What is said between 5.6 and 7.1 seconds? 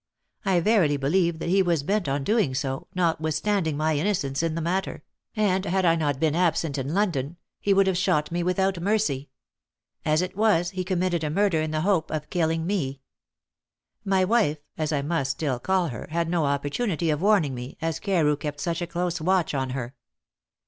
had I not been absent in